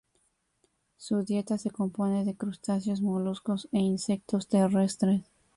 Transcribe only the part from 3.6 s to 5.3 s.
e insectos terrestres.